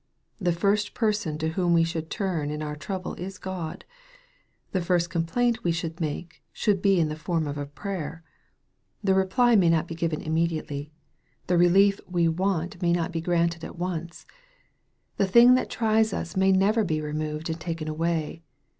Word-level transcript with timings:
The 0.39 0.51
first 0.51 0.95
person 0.95 1.37
to 1.37 1.49
whom 1.49 1.75
we 1.75 1.83
should 1.83 2.09
turn 2.09 2.49
in 2.49 2.63
our 2.63 2.75
trouble 2.75 3.13
is 3.19 3.37
God. 3.37 3.85
The 4.71 4.81
first 4.81 5.11
complaint 5.11 5.63
we 5.63 5.71
should 5.71 6.01
make 6.01 6.41
should 6.51 6.81
be 6.81 6.99
in 6.99 7.07
the 7.07 7.15
form 7.15 7.45
of 7.45 7.55
a 7.55 7.67
prayer. 7.67 8.23
The 9.03 9.55
may 9.55 9.69
not 9.69 9.87
be 9.87 9.93
given 9.93 10.19
immediately. 10.19 10.91
The 11.45 11.55
relief 11.55 11.99
we 12.07 12.25
318 12.25 12.33
EXPOSITORY 12.33 12.33
THOUGHTS. 12.33 12.73
want 12.73 12.81
may 12.81 12.93
not 12.99 13.11
be 13.11 13.21
granted 13.21 13.63
at 13.63 13.77
once. 13.77 14.25
The 15.17 15.27
thing 15.27 15.53
that 15.53 15.69
tries 15.69 16.13
us 16.13 16.35
may 16.35 16.51
never 16.51 16.83
be 16.83 16.99
removed 16.99 17.51
and 17.51 17.59
taken 17.59 17.87
away. 17.87 18.41